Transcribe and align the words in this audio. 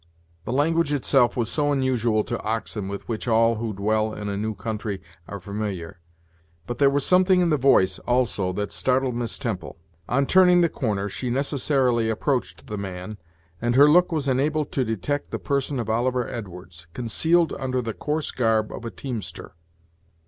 The 0.45 0.51
language 0.51 0.91
itself 0.91 1.37
was 1.37 1.47
so 1.47 1.71
unusual 1.71 2.23
to 2.23 2.41
oxen, 2.41 2.87
with 2.87 3.07
which 3.07 3.27
all 3.27 3.57
who 3.57 3.71
dwell 3.71 4.15
in 4.15 4.29
a 4.29 4.35
new 4.35 4.55
country 4.55 4.99
are 5.27 5.39
familiar; 5.39 5.99
but 6.65 6.79
there 6.79 6.89
was 6.89 7.05
something 7.05 7.39
in 7.39 7.49
the 7.51 7.57
voice, 7.57 7.99
also, 7.99 8.51
that 8.53 8.71
startled 8.71 9.13
Miss 9.13 9.37
Temple 9.37 9.77
On 10.09 10.25
turning 10.25 10.61
the 10.61 10.69
corner, 10.69 11.07
she 11.07 11.29
necessarily 11.29 12.09
approached 12.09 12.65
the 12.65 12.79
man, 12.79 13.19
and 13.61 13.75
her 13.75 13.87
look 13.87 14.11
was 14.11 14.27
enabled 14.27 14.71
to 14.71 14.83
detect 14.83 15.29
the 15.29 15.37
person 15.37 15.79
of 15.79 15.87
Oliver 15.87 16.27
Edwards, 16.27 16.87
concealed 16.95 17.53
under 17.59 17.79
the 17.79 17.93
coarse 17.93 18.31
garb 18.31 18.71
of 18.71 18.83
a 18.85 18.89
teamster. 18.89 19.53